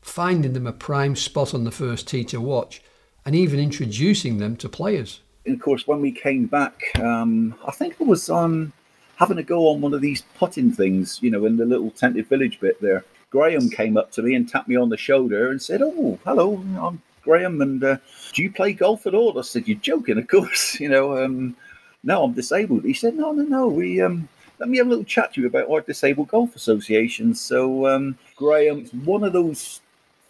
finding 0.00 0.52
them 0.52 0.66
a 0.66 0.72
prime 0.72 1.16
spot 1.16 1.54
on 1.54 1.64
the 1.64 1.70
first 1.70 2.08
tee 2.08 2.24
to 2.24 2.40
watch, 2.40 2.82
and 3.24 3.34
even 3.34 3.58
introducing 3.60 4.38
them 4.38 4.56
to 4.56 4.68
players. 4.68 5.20
And 5.46 5.54
of 5.54 5.60
course, 5.60 5.86
when 5.86 6.00
we 6.00 6.12
came 6.12 6.46
back, 6.46 6.98
um, 6.98 7.54
I 7.66 7.70
think 7.70 7.96
it 8.00 8.06
was 8.06 8.30
on 8.30 8.72
having 9.16 9.38
a 9.38 9.42
go 9.42 9.68
on 9.68 9.80
one 9.80 9.94
of 9.94 10.00
these 10.00 10.22
putting 10.36 10.72
things, 10.72 11.18
you 11.22 11.30
know, 11.30 11.44
in 11.44 11.56
the 11.56 11.64
little 11.66 11.90
tented 11.90 12.26
village 12.28 12.60
bit 12.60 12.80
there. 12.80 13.04
Graham 13.30 13.68
came 13.68 13.96
up 13.96 14.10
to 14.12 14.22
me 14.22 14.34
and 14.34 14.48
tapped 14.48 14.68
me 14.68 14.76
on 14.76 14.88
the 14.88 14.96
shoulder 14.96 15.50
and 15.50 15.60
said, 15.60 15.82
"Oh, 15.82 16.18
hello, 16.24 16.64
I'm 16.80 17.02
Graham, 17.22 17.60
and 17.60 17.82
uh, 17.82 17.96
do 18.32 18.42
you 18.42 18.52
play 18.52 18.72
golf 18.72 19.06
at 19.06 19.14
all?" 19.14 19.38
I 19.38 19.42
said, 19.42 19.66
"You're 19.66 19.78
joking, 19.78 20.18
of 20.18 20.28
course. 20.28 20.78
You 20.84 20.88
know, 20.88 21.24
um, 21.24 21.56
no, 22.02 22.24
I'm 22.24 22.32
disabled." 22.32 22.84
He 22.84 22.94
said, 22.94 23.16
"No, 23.16 23.32
no, 23.32 23.42
no. 23.42 23.68
We 23.68 24.00
um, 24.00 24.28
let 24.58 24.68
me 24.68 24.78
have 24.78 24.86
a 24.86 24.90
little 24.90 25.04
chat 25.04 25.34
to 25.34 25.40
you 25.40 25.46
about 25.46 25.70
our 25.70 25.80
disabled 25.80 26.28
golf 26.28 26.54
association. 26.54 27.34
So, 27.34 27.86
um, 27.86 28.18
Graham, 28.36 28.86
one 29.04 29.24
of 29.24 29.32
those 29.32 29.80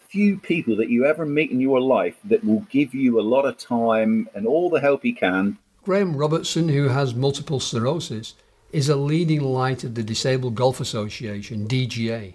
few 0.09 0.37
people 0.37 0.75
that 0.77 0.89
you 0.89 1.05
ever 1.05 1.25
meet 1.25 1.51
in 1.51 1.59
your 1.59 1.81
life 1.81 2.15
that 2.23 2.43
will 2.43 2.61
give 2.69 2.93
you 2.93 3.19
a 3.19 3.21
lot 3.21 3.45
of 3.45 3.57
time 3.57 4.29
and 4.33 4.47
all 4.47 4.69
the 4.69 4.79
help 4.79 5.03
he 5.03 5.11
can. 5.11 5.57
Graham 5.83 6.15
Robertson, 6.15 6.69
who 6.69 6.87
has 6.87 7.13
multiple 7.13 7.59
sclerosis, 7.59 8.33
is 8.71 8.89
a 8.89 8.95
leading 8.95 9.41
light 9.41 9.83
of 9.83 9.95
the 9.95 10.03
Disabled 10.03 10.55
Golf 10.55 10.79
Association, 10.79 11.67
DGA, 11.67 12.33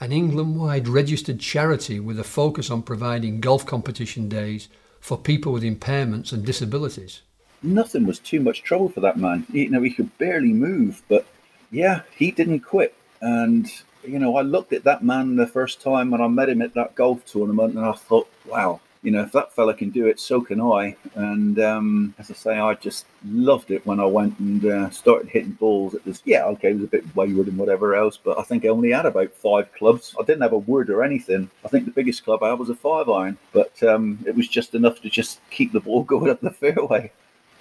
an 0.00 0.12
England 0.12 0.58
wide 0.58 0.88
registered 0.88 1.40
charity 1.40 1.98
with 2.00 2.18
a 2.18 2.24
focus 2.24 2.70
on 2.70 2.82
providing 2.82 3.40
golf 3.40 3.64
competition 3.64 4.28
days 4.28 4.68
for 5.00 5.16
people 5.16 5.52
with 5.52 5.62
impairments 5.62 6.32
and 6.32 6.44
disabilities 6.44 7.22
nothing 7.62 8.06
was 8.06 8.18
too 8.18 8.40
much 8.40 8.62
trouble 8.62 8.88
for 8.88 9.00
that 9.00 9.18
man. 9.18 9.46
You 9.50 9.70
know, 9.70 9.82
he 9.82 9.90
could 9.90 10.16
barely 10.18 10.52
move, 10.52 11.02
but 11.08 11.26
yeah, 11.70 12.02
he 12.16 12.30
didn't 12.30 12.60
quit. 12.60 12.94
And 13.20 13.70
you 14.04 14.18
know, 14.18 14.36
I 14.36 14.42
looked 14.42 14.72
at 14.72 14.84
that 14.84 15.04
man 15.04 15.36
the 15.36 15.46
first 15.46 15.80
time 15.80 16.10
when 16.10 16.20
I 16.20 16.28
met 16.28 16.48
him 16.48 16.62
at 16.62 16.74
that 16.74 16.94
golf 16.94 17.24
tournament, 17.24 17.74
and 17.74 17.84
I 17.84 17.92
thought, 17.92 18.28
wow, 18.46 18.80
you 19.02 19.10
know, 19.10 19.22
if 19.22 19.32
that 19.32 19.52
fella 19.52 19.74
can 19.74 19.90
do 19.90 20.06
it, 20.06 20.20
so 20.20 20.40
can 20.40 20.60
I. 20.60 20.96
And 21.14 21.58
um, 21.58 22.14
as 22.18 22.30
I 22.30 22.34
say, 22.34 22.58
I 22.58 22.74
just 22.74 23.06
loved 23.24 23.70
it 23.70 23.84
when 23.84 23.98
I 23.98 24.06
went 24.06 24.38
and 24.38 24.64
uh, 24.64 24.90
started 24.90 25.28
hitting 25.28 25.52
balls. 25.52 25.94
It 25.94 26.06
was, 26.06 26.22
yeah, 26.24 26.44
okay, 26.46 26.70
it 26.70 26.74
was 26.74 26.84
a 26.84 26.88
bit 26.88 27.16
wayward 27.16 27.48
and 27.48 27.58
whatever 27.58 27.94
else, 27.94 28.16
but 28.16 28.38
I 28.38 28.42
think 28.42 28.64
I 28.64 28.68
only 28.68 28.90
had 28.90 29.06
about 29.06 29.32
five 29.32 29.72
clubs. 29.72 30.14
I 30.18 30.24
didn't 30.24 30.42
have 30.42 30.52
a 30.52 30.58
wood 30.58 30.88
or 30.90 31.02
anything. 31.02 31.50
I 31.64 31.68
think 31.68 31.84
the 31.84 31.90
biggest 31.90 32.24
club 32.24 32.42
I 32.42 32.50
had 32.50 32.58
was 32.58 32.70
a 32.70 32.74
five 32.74 33.08
iron, 33.08 33.38
but 33.52 33.80
um, 33.82 34.18
it 34.26 34.36
was 34.36 34.48
just 34.48 34.74
enough 34.74 35.00
to 35.02 35.10
just 35.10 35.40
keep 35.50 35.72
the 35.72 35.80
ball 35.80 36.02
going 36.12 36.30
up 36.30 36.40
the 36.40 36.50
fairway 36.50 37.10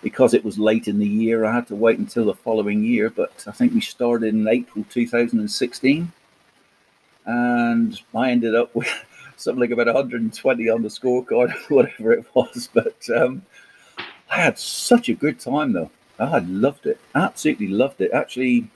because 0.01 0.33
it 0.33 0.43
was 0.43 0.57
late 0.57 0.87
in 0.87 0.99
the 0.99 1.07
year, 1.07 1.45
I 1.45 1.53
had 1.53 1.67
to 1.67 1.75
wait 1.75 1.99
until 1.99 2.25
the 2.25 2.33
following 2.33 2.83
year. 2.83 3.09
But 3.09 3.43
I 3.47 3.51
think 3.51 3.73
we 3.73 3.81
started 3.81 4.33
in 4.33 4.47
April 4.47 4.85
2016, 4.89 6.11
and 7.25 8.01
I 8.15 8.31
ended 8.31 8.55
up 8.55 8.73
with 8.75 8.87
something 9.37 9.61
like 9.61 9.71
about 9.71 9.87
120 9.87 10.69
on 10.69 10.81
the 10.81 10.89
scorecard, 10.89 11.53
whatever 11.69 12.13
it 12.13 12.25
was. 12.33 12.69
But 12.73 12.97
um, 13.15 13.43
I 14.29 14.37
had 14.37 14.57
such 14.57 15.09
a 15.09 15.13
good 15.13 15.39
time 15.39 15.73
though. 15.73 15.91
I 16.19 16.39
loved 16.39 16.85
it. 16.85 16.99
Absolutely 17.15 17.67
loved 17.67 17.99
it. 18.01 18.11
Actually, 18.11 18.69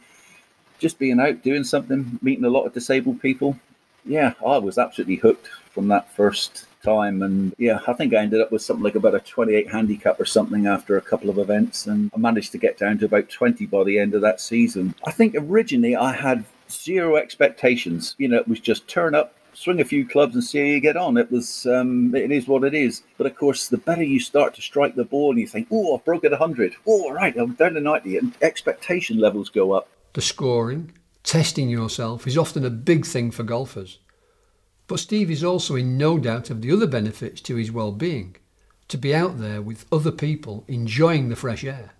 just 0.80 1.00
being 1.00 1.20
out 1.20 1.44
doing 1.44 1.64
something, 1.64 2.20
meeting 2.22 2.46
a 2.46 2.50
lot 2.50 2.66
of 2.66 2.74
disabled 2.74 3.22
people. 3.22 3.58
Yeah, 4.04 4.34
I 4.46 4.58
was 4.58 4.78
absolutely 4.78 5.16
hooked 5.16 5.48
from 5.72 5.88
that 5.90 6.12
first 6.14 6.66
time. 6.86 7.22
And 7.22 7.54
yeah, 7.58 7.80
I 7.88 7.94
think 7.94 8.14
I 8.14 8.18
ended 8.18 8.42
up 8.42 8.52
with 8.52 8.62
something 8.62 8.84
like 8.84 8.96
about 8.96 9.16
a 9.16 9.20
28 9.20 9.72
handicap 9.72 10.20
or 10.20 10.26
something 10.26 10.68
after 10.68 10.96
a 10.96 11.02
couple 11.02 11.30
of 11.30 11.40
events. 11.40 11.88
And 11.88 12.12
I 12.16 12.18
managed 12.18 12.52
to 12.54 12.58
get 12.58 12.78
down 12.78 13.00
to 13.00 13.06
about 13.06 13.30
20 13.30 13.66
by 13.66 13.84
the 13.84 14.00
end 14.00 14.14
of 14.14 14.22
that 14.22 14.40
season. 14.40 14.96
I 15.06 15.12
think 15.12 15.36
originally 15.38 15.96
I 15.96 16.14
had 16.14 16.46
zero 16.70 17.18
expectations. 17.18 18.16
You 18.18 18.30
know, 18.30 18.38
it 18.38 18.48
was 18.48 18.60
just 18.60 18.88
turn 18.88 19.16
up, 19.16 19.34
swing 19.54 19.82
a 19.82 19.86
few 19.86 20.08
clubs 20.08 20.36
and 20.36 20.44
see 20.44 20.60
how 20.60 20.66
you 20.66 20.80
get 20.80 20.98
on. 20.98 21.18
It 21.18 21.32
was, 21.32 21.66
um, 21.66 22.14
it 22.16 22.32
is 22.32 22.48
what 22.48 22.64
it 22.64 22.74
is. 22.74 23.04
But 23.18 23.28
of 23.28 23.36
course, 23.36 23.68
the 23.68 23.78
better 23.78 24.04
you 24.04 24.20
start 24.20 24.54
to 24.56 24.62
strike 24.62 24.96
the 24.96 25.06
ball 25.06 25.32
and 25.32 25.40
you 25.40 25.48
think, 25.48 25.68
oh, 25.72 25.96
I've 25.96 26.06
broken 26.06 26.32
100. 26.32 26.76
Oh, 26.88 27.12
right, 27.12 27.36
I'm 27.36 27.54
down 27.54 27.74
to 27.74 27.82
90. 27.82 28.18
And 28.18 28.34
expectation 28.42 29.18
levels 29.18 29.50
go 29.50 29.74
up. 29.74 29.90
The 30.14 30.22
scoring, 30.22 30.94
testing 31.24 31.70
yourself 31.70 32.28
is 32.28 32.38
often 32.38 32.64
a 32.64 32.70
big 32.70 33.06
thing 33.06 33.32
for 33.32 33.44
golfers. 33.44 34.00
But 34.88 35.00
Steve 35.00 35.32
is 35.32 35.44
also 35.44 35.76
in 35.76 35.98
no 35.98 36.20
doubt 36.20 36.50
of 36.50 36.62
the 36.62 36.72
other 36.72 36.86
benefits 36.86 37.42
to 37.42 37.56
his 37.56 37.72
well-being, 37.72 38.36
to 38.88 38.98
be 38.98 39.16
out 39.16 39.40
there 39.40 39.62
with 39.62 39.86
other 39.92 40.12
people 40.12 40.64
enjoying 40.68 41.30
the 41.30 41.36
fresh 41.36 41.64
air. 41.64 41.92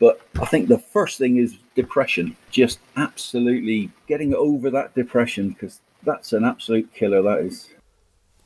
But 0.00 0.20
I 0.40 0.46
think 0.46 0.68
the 0.68 0.78
first 0.78 1.18
thing 1.18 1.36
is 1.36 1.58
depression. 1.74 2.36
Just 2.50 2.78
absolutely 2.96 3.90
getting 4.06 4.34
over 4.34 4.70
that 4.70 4.94
depression 4.94 5.50
because 5.50 5.80
that's 6.02 6.32
an 6.32 6.44
absolute 6.44 6.92
killer, 6.94 7.22
that 7.22 7.40
is. 7.40 7.68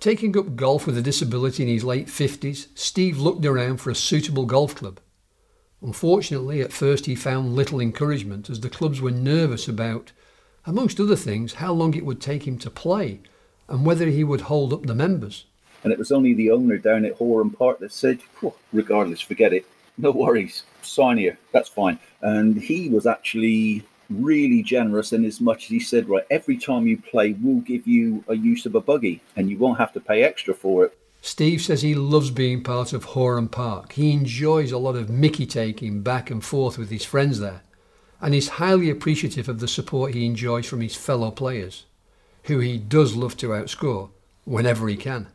Taking 0.00 0.37
up 0.37 0.56
golf 0.56 0.87
with 0.87 0.99
a 0.99 1.02
disability 1.02 1.62
in 1.62 1.68
his 1.68 1.85
late 1.85 2.06
50s, 2.06 2.68
Steve 2.75 3.18
looked 3.18 3.44
around 3.44 3.78
for 3.78 3.90
a 3.90 3.94
suitable 3.94 4.47
golf 4.47 4.75
club. 4.75 5.00
Unfortunately, 5.80 6.61
at 6.61 6.73
first 6.73 7.06
he 7.06 7.14
found 7.14 7.54
little 7.54 7.80
encouragement 7.80 8.50
as 8.50 8.61
the 8.61 8.70
clubs 8.70 9.00
were 9.00 9.11
nervous 9.11 9.68
about, 9.68 10.12
amongst 10.66 11.00
other 11.00 11.16
things, 11.16 11.54
how 11.54 11.73
long 11.73 11.94
it 11.94 12.04
would 12.04 12.20
take 12.20 12.47
him 12.47 12.58
to 12.58 12.70
play 12.70 13.20
and 13.68 13.84
whether 13.84 14.06
he 14.06 14.25
would 14.25 14.42
hold 14.42 14.72
up 14.72 14.87
the 14.87 14.94
members. 14.94 15.44
And 15.84 15.92
it 15.92 15.98
was 15.98 16.10
only 16.10 16.34
the 16.34 16.50
owner 16.50 16.78
down 16.78 17.04
at 17.04 17.18
Horam 17.18 17.56
Park 17.56 17.78
that 17.80 17.92
said, 17.92 18.20
regardless, 18.72 19.20
forget 19.20 19.52
it. 19.52 19.66
No 19.96 20.10
worries, 20.10 20.62
sign 20.82 21.18
here, 21.18 21.38
that's 21.52 21.68
fine. 21.68 21.98
And 22.20 22.60
he 22.60 22.88
was 22.88 23.06
actually 23.06 23.84
really 24.10 24.62
generous 24.62 25.12
in 25.12 25.25
as 25.25 25.40
much 25.40 25.64
as 25.64 25.70
he 25.70 25.80
said, 25.80 26.08
right, 26.08 26.25
every 26.30 26.56
time 26.56 26.87
you 26.87 26.96
play, 26.96 27.34
we'll 27.40 27.60
give 27.60 27.87
you 27.87 28.25
a 28.28 28.34
use 28.34 28.64
of 28.64 28.75
a 28.75 28.80
buggy 28.80 29.20
and 29.37 29.50
you 29.50 29.58
won't 29.58 29.78
have 29.78 29.92
to 29.92 30.00
pay 30.00 30.22
extra 30.22 30.54
for 30.54 30.84
it. 30.84 30.98
Steve 31.20 31.60
says 31.60 31.82
he 31.82 31.94
loves 31.94 32.30
being 32.30 32.62
part 32.62 32.92
of 32.92 33.06
Horam 33.06 33.50
Park. 33.50 33.92
He 33.92 34.12
enjoys 34.12 34.70
a 34.70 34.78
lot 34.78 34.94
of 34.94 35.10
Mickey 35.10 35.46
taking 35.46 36.02
back 36.02 36.30
and 36.30 36.44
forth 36.44 36.78
with 36.78 36.90
his 36.90 37.04
friends 37.04 37.40
there 37.40 37.62
and 38.20 38.34
is 38.34 38.48
highly 38.48 38.88
appreciative 38.88 39.48
of 39.48 39.60
the 39.60 39.68
support 39.68 40.14
he 40.14 40.26
enjoys 40.26 40.66
from 40.66 40.80
his 40.80 40.94
fellow 40.94 41.30
players 41.30 41.84
who 42.48 42.58
he 42.58 42.78
does 42.78 43.14
love 43.14 43.36
to 43.36 43.48
outscore 43.48 44.10
whenever 44.44 44.88
he 44.88 44.96
can. 44.96 45.28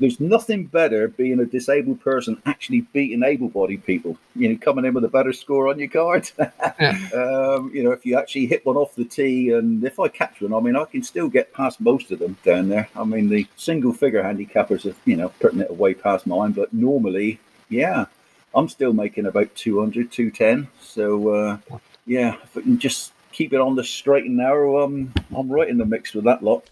There's 0.00 0.18
nothing 0.18 0.66
better 0.66 1.08
being 1.08 1.38
a 1.40 1.44
disabled 1.44 2.00
person 2.00 2.40
actually 2.46 2.80
beating 2.92 3.22
able-bodied 3.22 3.84
people. 3.84 4.16
You 4.34 4.48
know, 4.48 4.58
coming 4.60 4.84
in 4.84 4.94
with 4.94 5.04
a 5.04 5.08
better 5.08 5.32
score 5.32 5.68
on 5.68 5.78
your 5.78 5.88
card. 5.88 6.30
um, 6.38 7.70
you 7.72 7.84
know, 7.84 7.92
if 7.92 8.06
you 8.06 8.18
actually 8.18 8.46
hit 8.46 8.64
one 8.64 8.76
off 8.76 8.94
the 8.94 9.04
tee, 9.04 9.50
and 9.50 9.84
if 9.84 10.00
I 10.00 10.08
catch 10.08 10.40
one, 10.40 10.54
I 10.54 10.60
mean, 10.60 10.76
I 10.76 10.86
can 10.86 11.02
still 11.02 11.28
get 11.28 11.52
past 11.52 11.80
most 11.80 12.10
of 12.10 12.18
them 12.18 12.36
down 12.42 12.68
there. 12.68 12.88
I 12.96 13.04
mean, 13.04 13.28
the 13.28 13.46
single-figure 13.56 14.22
handicappers 14.22 14.90
are, 14.90 14.96
you 15.04 15.16
know, 15.16 15.28
putting 15.40 15.60
it 15.60 15.70
away 15.70 15.94
past 15.94 16.26
mine, 16.26 16.52
but 16.52 16.72
normally, 16.72 17.38
yeah, 17.68 18.06
I'm 18.54 18.68
still 18.68 18.92
making 18.92 19.26
about 19.26 19.54
200, 19.54 20.10
210. 20.10 20.68
So, 20.80 21.28
uh, 21.28 21.58
yeah, 22.06 22.36
if 22.42 22.56
we 22.56 22.62
can 22.62 22.78
just 22.78 23.11
keep 23.32 23.52
it 23.52 23.60
on 23.60 23.74
the 23.74 23.84
straight 23.84 24.24
and 24.24 24.36
narrow, 24.36 24.84
um, 24.84 25.12
I'm 25.36 25.50
right 25.50 25.68
in 25.68 25.78
the 25.78 25.84
mix 25.84 26.14
with 26.14 26.24
that 26.24 26.42
lot. 26.42 26.70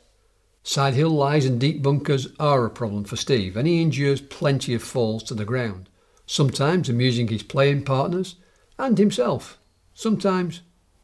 Side 0.62 0.94
hill 0.94 1.10
lies 1.10 1.46
and 1.46 1.58
deep 1.58 1.82
bunkers 1.82 2.28
are 2.38 2.66
a 2.66 2.70
problem 2.70 3.04
for 3.04 3.16
Steve, 3.16 3.56
and 3.56 3.66
he 3.66 3.80
endures 3.80 4.20
plenty 4.20 4.74
of 4.74 4.82
falls 4.82 5.22
to 5.24 5.34
the 5.34 5.44
ground, 5.44 5.88
sometimes 6.26 6.88
amusing 6.88 7.28
his 7.28 7.42
playing 7.42 7.84
partners 7.84 8.36
and 8.78 8.98
himself, 8.98 9.58
sometimes 9.94 10.60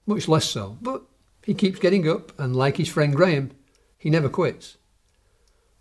much 0.06 0.28
less 0.28 0.44
so, 0.44 0.76
but 0.82 1.02
he 1.42 1.54
keeps 1.54 1.78
getting 1.78 2.08
up, 2.08 2.38
and 2.38 2.54
like 2.54 2.76
his 2.76 2.88
friend 2.88 3.14
Graham, 3.14 3.50
he 3.96 4.10
never 4.10 4.28
quits. 4.28 4.76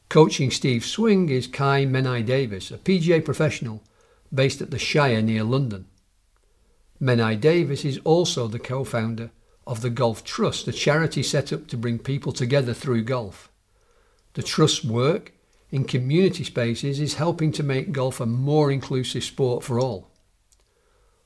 Coaching 0.10 0.52
Steve's 0.52 0.86
swing 0.86 1.30
is 1.30 1.48
Kai 1.48 1.86
Menai 1.86 2.26
Davis, 2.26 2.72
a 2.72 2.78
PGA 2.78 3.24
professional 3.24 3.84
based 4.34 4.62
at 4.62 4.72
the 4.72 4.80
Shire 4.80 5.22
near 5.22 5.44
London. 5.44 5.88
Menai 7.02 7.40
Davis 7.40 7.84
is 7.84 8.00
also 8.04 8.48
the 8.48 8.60
co 8.60 8.84
founder 8.84 9.32
of 9.68 9.82
the 9.82 9.90
Golf 9.90 10.24
Trust, 10.24 10.68
a 10.68 10.72
charity 10.72 11.24
set 11.24 11.52
up 11.52 11.68
to 11.68 11.78
bring 11.78 12.00
people 12.00 12.32
together 12.32 12.74
through 12.74 13.04
golf. 13.04 13.50
The 14.34 14.44
Trust's 14.44 14.84
work 14.84 15.34
in 15.72 15.86
community 15.86 16.44
spaces 16.44 17.00
is 17.00 17.16
helping 17.16 17.52
to 17.54 17.64
make 17.64 17.92
golf 17.92 18.20
a 18.20 18.26
more 18.26 18.72
inclusive 18.72 19.24
sport 19.24 19.64
for 19.64 19.80
all. 19.80 20.10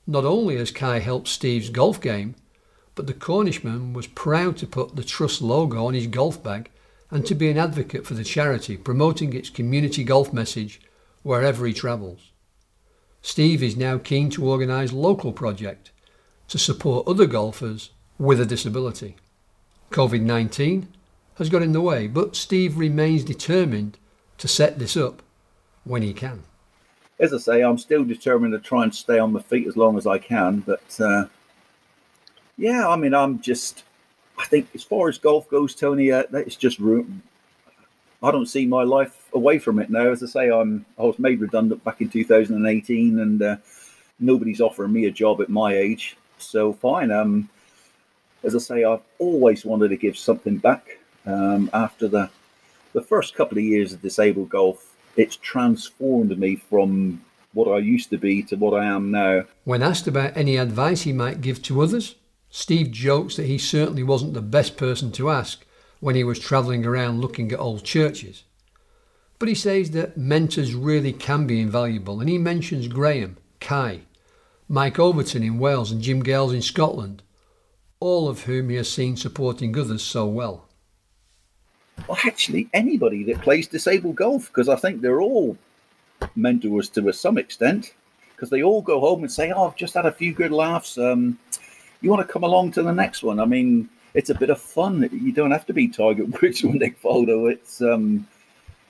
Not 0.06 0.24
only 0.24 0.56
has 0.56 0.70
Kai 0.70 1.00
helped 1.00 1.28
Steve's 1.28 1.70
golf 1.70 2.00
game, 2.00 2.34
but 2.94 3.06
the 3.06 3.14
Cornishman 3.14 3.92
was 3.92 4.06
proud 4.06 4.56
to 4.56 4.66
put 4.66 4.96
the 4.96 5.04
Trust 5.04 5.42
logo 5.42 5.86
on 5.86 5.94
his 5.94 6.06
golf 6.06 6.42
bag 6.42 6.70
and 7.10 7.26
to 7.26 7.34
be 7.34 7.50
an 7.50 7.58
advocate 7.58 8.06
for 8.06 8.14
the 8.14 8.24
charity, 8.24 8.76
promoting 8.76 9.32
its 9.32 9.50
community 9.50 10.04
golf 10.04 10.32
message 10.32 10.80
wherever 11.22 11.66
he 11.66 11.72
travels. 11.72 12.30
Steve 13.22 13.62
is 13.62 13.76
now 13.76 13.98
keen 13.98 14.30
to 14.30 14.48
organise 14.48 14.92
local 14.92 15.32
project 15.32 15.90
to 16.48 16.58
support 16.58 17.06
other 17.06 17.26
golfers 17.26 17.90
with 18.20 18.38
a 18.38 18.46
disability. 18.46 19.16
COVID 19.90 20.20
19 20.20 20.86
has 21.36 21.48
got 21.48 21.62
in 21.62 21.72
the 21.72 21.80
way, 21.80 22.06
but 22.06 22.36
Steve 22.36 22.76
remains 22.76 23.24
determined 23.24 23.96
to 24.36 24.46
set 24.46 24.78
this 24.78 24.96
up 24.96 25.22
when 25.84 26.02
he 26.02 26.12
can. 26.12 26.42
As 27.18 27.32
I 27.32 27.38
say, 27.38 27.62
I'm 27.62 27.78
still 27.78 28.04
determined 28.04 28.52
to 28.52 28.58
try 28.58 28.84
and 28.84 28.94
stay 28.94 29.18
on 29.18 29.32
my 29.32 29.40
feet 29.40 29.66
as 29.66 29.76
long 29.76 29.96
as 29.96 30.06
I 30.06 30.18
can. 30.18 30.60
But 30.60 31.00
uh, 31.00 31.26
yeah, 32.58 32.86
I 32.86 32.96
mean, 32.96 33.14
I'm 33.14 33.40
just, 33.40 33.84
I 34.38 34.44
think 34.44 34.68
as 34.74 34.84
far 34.84 35.08
as 35.08 35.16
golf 35.16 35.48
goes, 35.48 35.74
Tony, 35.74 36.12
uh, 36.12 36.24
it's 36.32 36.56
just 36.56 36.78
room. 36.78 37.22
I 38.22 38.30
don't 38.30 38.46
see 38.46 38.66
my 38.66 38.82
life 38.82 39.28
away 39.32 39.58
from 39.58 39.78
it 39.78 39.88
now. 39.88 40.10
As 40.10 40.22
I 40.22 40.26
say, 40.26 40.50
I'm 40.50 40.84
I 40.98 41.02
was 41.04 41.18
made 41.18 41.40
redundant 41.40 41.82
back 41.84 42.02
in 42.02 42.10
2018, 42.10 43.18
and 43.18 43.42
uh, 43.42 43.56
nobody's 44.18 44.60
offering 44.60 44.92
me 44.92 45.06
a 45.06 45.10
job 45.10 45.40
at 45.40 45.48
my 45.48 45.74
age. 45.74 46.18
So 46.36 46.74
fine, 46.74 47.10
um, 47.10 47.48
as 48.42 48.54
I 48.54 48.58
say, 48.58 48.84
I've 48.84 49.02
always 49.18 49.64
wanted 49.64 49.88
to 49.88 49.96
give 49.96 50.16
something 50.16 50.58
back. 50.58 50.98
Um, 51.26 51.70
after 51.72 52.08
the 52.08 52.30
the 52.92 53.02
first 53.02 53.34
couple 53.34 53.58
of 53.58 53.64
years 53.64 53.92
of 53.92 54.02
disabled 54.02 54.48
golf, 54.48 54.96
it's 55.16 55.36
transformed 55.36 56.36
me 56.38 56.56
from 56.56 57.22
what 57.52 57.68
I 57.68 57.78
used 57.78 58.10
to 58.10 58.18
be 58.18 58.42
to 58.44 58.56
what 58.56 58.74
I 58.74 58.84
am 58.84 59.10
now. 59.10 59.44
When 59.64 59.82
asked 59.82 60.06
about 60.06 60.36
any 60.36 60.56
advice 60.56 61.02
he 61.02 61.12
might 61.12 61.40
give 61.40 61.62
to 61.64 61.82
others, 61.82 62.16
Steve 62.50 62.90
jokes 62.90 63.36
that 63.36 63.46
he 63.46 63.58
certainly 63.58 64.02
wasn't 64.02 64.34
the 64.34 64.42
best 64.42 64.76
person 64.76 65.12
to 65.12 65.30
ask 65.30 65.64
when 66.00 66.16
he 66.16 66.24
was 66.24 66.38
travelling 66.38 66.84
around 66.84 67.20
looking 67.20 67.52
at 67.52 67.60
old 67.60 67.84
churches. 67.84 68.44
But 69.38 69.48
he 69.48 69.54
says 69.54 69.92
that 69.92 70.16
mentors 70.16 70.74
really 70.74 71.12
can 71.12 71.46
be 71.46 71.60
invaluable, 71.60 72.20
and 72.20 72.28
he 72.28 72.38
mentions 72.38 72.88
Graham, 72.88 73.36
Kai, 73.60 74.00
Mike 74.68 74.98
Overton 74.98 75.42
in 75.42 75.58
Wales, 75.58 75.90
and 75.90 76.02
Jim 76.02 76.22
Gales 76.22 76.52
in 76.52 76.62
Scotland, 76.62 77.22
all 78.00 78.28
of 78.28 78.44
whom 78.44 78.70
he 78.70 78.76
has 78.76 78.90
seen 78.90 79.16
supporting 79.16 79.78
others 79.78 80.02
so 80.02 80.26
well. 80.26 80.66
Well, 82.08 82.18
actually, 82.26 82.68
anybody 82.72 83.22
that 83.24 83.42
plays 83.42 83.68
disabled 83.68 84.16
golf, 84.16 84.48
because 84.48 84.68
I 84.68 84.76
think 84.76 85.00
they're 85.00 85.20
all 85.20 85.56
mentors 86.34 86.88
to 86.90 87.12
some 87.12 87.36
extent, 87.38 87.94
because 88.34 88.50
they 88.50 88.62
all 88.62 88.80
go 88.80 89.00
home 89.00 89.22
and 89.22 89.30
say, 89.30 89.52
"Oh, 89.52 89.66
I've 89.66 89.76
just 89.76 89.94
had 89.94 90.06
a 90.06 90.12
few 90.12 90.32
good 90.32 90.50
laughs. 90.50 90.96
Um, 90.96 91.38
you 92.00 92.10
want 92.10 92.26
to 92.26 92.32
come 92.32 92.42
along 92.42 92.72
to 92.72 92.82
the 92.82 92.92
next 92.92 93.22
one?" 93.22 93.38
I 93.38 93.44
mean, 93.44 93.88
it's 94.14 94.30
a 94.30 94.34
bit 94.34 94.50
of 94.50 94.60
fun. 94.60 95.08
You 95.12 95.32
don't 95.32 95.50
have 95.50 95.66
to 95.66 95.74
be 95.74 95.88
Tiger 95.88 96.24
Woods 96.42 96.64
or 96.64 96.72
Nick 96.72 97.00
Faldo. 97.02 97.52
It's 97.52 97.82
um, 97.82 98.26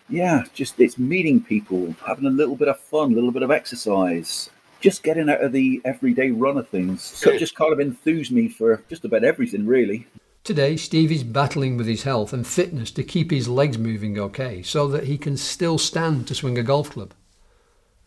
yeah, 0.08 0.44
just 0.54 0.78
it's 0.78 0.98
meeting 0.98 1.40
people, 1.42 1.94
having 2.06 2.26
a 2.26 2.30
little 2.30 2.56
bit 2.56 2.68
of 2.68 2.78
fun, 2.78 3.12
a 3.12 3.14
little 3.14 3.32
bit 3.32 3.42
of 3.42 3.50
exercise, 3.50 4.50
just 4.80 5.02
getting 5.02 5.28
out 5.28 5.42
of 5.42 5.52
the 5.52 5.80
everyday 5.84 6.30
run 6.30 6.56
of 6.56 6.68
things. 6.68 7.02
So 7.02 7.30
it 7.30 7.38
just 7.38 7.54
kind 7.54 7.72
of 7.72 7.80
enthused 7.80 8.32
me 8.32 8.48
for 8.48 8.82
just 8.88 9.04
about 9.04 9.24
everything, 9.24 9.66
really. 9.66 10.06
Today, 10.42 10.76
Steve 10.76 11.12
is 11.12 11.22
battling 11.22 11.76
with 11.76 11.86
his 11.86 12.04
health 12.04 12.32
and 12.32 12.46
fitness 12.46 12.90
to 12.92 13.04
keep 13.04 13.30
his 13.30 13.46
legs 13.46 13.76
moving 13.76 14.18
okay 14.18 14.62
so 14.62 14.88
that 14.88 15.04
he 15.04 15.18
can 15.18 15.36
still 15.36 15.76
stand 15.76 16.26
to 16.26 16.34
swing 16.34 16.56
a 16.58 16.62
golf 16.62 16.90
club. 16.90 17.12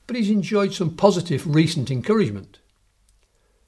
But 0.07 0.15
he's 0.15 0.31
enjoyed 0.31 0.73
some 0.73 0.95
positive 0.95 1.45
recent 1.45 1.91
encouragement. 1.91 2.59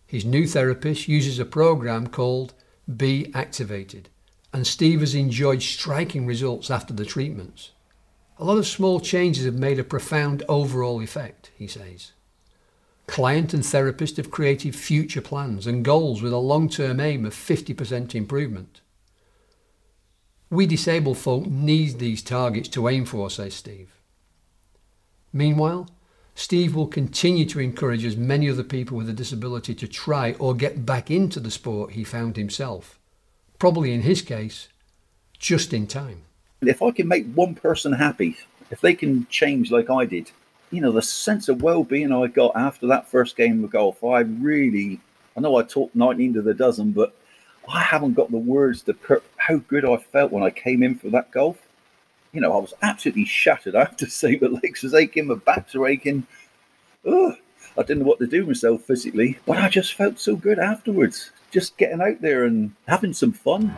His 0.08 0.26
new 0.26 0.48
therapist 0.48 1.08
uses 1.08 1.38
a 1.40 1.46
program 1.46 2.08
called 2.08 2.54
Be 2.94 3.32
Activated, 3.36 4.10
and 4.52 4.66
Steve 4.66 5.02
has 5.02 5.14
enjoyed 5.14 5.62
striking 5.62 6.26
results 6.26 6.72
after 6.72 6.94
the 6.94 7.06
treatments. 7.06 7.72
A 8.38 8.44
lot 8.44 8.58
of 8.58 8.68
small 8.68 9.00
changes 9.00 9.46
have 9.46 9.56
made 9.56 9.80
a 9.80 9.84
profound 9.84 10.44
overall 10.50 11.02
effect, 11.02 11.52
he 11.56 11.68
says. 11.68 12.12
Client 13.08 13.54
and 13.54 13.66
therapist 13.66 14.18
have 14.18 14.32
created 14.32 14.76
future 14.76 15.22
plans 15.22 15.68
and 15.68 15.86
goals 15.86 16.22
with 16.22 16.34
a 16.34 16.38
long 16.38 16.70
term 16.70 17.00
aim 17.00 17.26
of 17.26 17.34
50% 17.34 18.16
improvement. 18.16 18.82
We 20.50 20.66
disabled 20.66 21.18
folk 21.18 21.46
need 21.46 22.00
these 22.00 22.22
targets 22.22 22.70
to 22.70 22.88
aim 22.88 23.06
for, 23.06 23.30
says 23.30 23.54
Steve. 23.54 23.92
Meanwhile, 25.34 25.90
Steve 26.34 26.76
will 26.76 26.88
continue 26.88 27.46
to 27.46 27.60
encourage 27.60 28.06
as 28.06 28.18
many 28.18 28.50
other 28.50 28.64
people 28.64 28.98
with 28.98 29.10
a 29.10 29.14
disability 29.14 29.74
to 29.76 29.88
try 29.88 30.34
or 30.34 30.54
get 30.54 30.86
back 30.86 31.10
into 31.10 31.40
the 31.40 31.52
sport 31.52 31.92
he 31.92 32.04
found 32.04 32.36
himself. 32.36 33.00
Probably 33.58 33.94
in 33.94 34.02
his 34.02 34.22
case, 34.22 34.68
just 35.40 35.74
in 35.74 35.88
time. 35.88 36.24
If 36.62 36.82
I 36.82 36.92
can 36.92 37.08
make 37.08 37.32
one 37.34 37.56
person 37.56 37.94
happy, 37.94 38.38
if 38.70 38.82
they 38.82 38.94
can 38.94 39.28
change 39.28 39.72
like 39.72 39.90
I 39.90 40.06
did, 40.06 40.32
you 40.76 40.82
know, 40.82 40.92
the 40.92 41.02
sense 41.02 41.50
of 41.50 41.62
well 41.62 41.84
being 41.84 42.12
I 42.12 42.28
got 42.28 42.56
after 42.56 42.88
that 42.88 43.08
first 43.08 43.36
game 43.36 43.64
of 43.64 43.72
golf, 43.72 44.04
I 44.04 44.20
really, 44.20 45.00
I 45.36 45.42
know 45.42 45.56
I 45.56 45.64
talked 45.64 45.96
19 45.96 46.34
to 46.34 46.42
the 46.42 46.54
dozen, 46.54 46.92
but 46.92 47.16
I 47.68 47.82
haven't 47.82 48.14
got 48.14 48.32
the 48.32 48.38
words 48.38 48.84
to 48.84 48.94
put 48.94 49.24
how 49.38 49.58
good 49.58 49.86
I 49.86 49.98
felt 49.98 50.32
when 50.32 50.44
I 50.44 50.50
came 50.50 50.84
in 50.84 50.96
for 50.96 51.10
that 51.10 51.32
golf 51.32 51.58
you 52.36 52.42
know, 52.42 52.54
I 52.54 52.58
was 52.58 52.74
absolutely 52.82 53.26
shattered. 53.26 53.76
I 53.76 53.80
have 53.80 53.98
to 53.98 54.10
say, 54.10 54.38
my 54.40 54.48
legs 54.48 54.84
was 54.84 54.94
aching, 54.94 55.28
my 55.28 55.36
backs 55.36 55.74
were 55.74 55.88
aching. 55.88 56.28
Ugh, 57.08 57.36
I 57.78 57.82
didn't 57.82 58.00
know 58.00 58.06
what 58.06 58.20
to 58.20 58.28
do 58.28 58.46
myself 58.46 58.84
physically, 58.84 59.40
but 59.46 59.58
I 59.58 59.70
just 59.70 59.94
felt 59.94 60.20
so 60.20 60.36
good 60.36 60.60
afterwards. 60.60 61.32
Just 61.52 61.78
getting 61.78 62.02
out 62.02 62.22
there 62.22 62.44
and 62.44 62.74
having 62.88 63.14
some 63.14 63.32
fun. 63.32 63.74